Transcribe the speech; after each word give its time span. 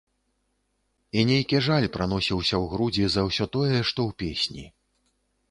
І 1.19 1.25
нейкі 1.31 1.57
жаль 1.65 1.87
праносіўся 1.97 2.55
ў 2.61 2.73
грудзі 2.73 3.05
за 3.17 3.21
ўсё 3.27 3.45
тое, 3.59 3.77
што 3.93 3.99
ў 4.09 4.11
песні. 4.25 4.65